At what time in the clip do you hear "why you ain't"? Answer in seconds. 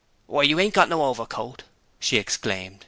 0.25-0.73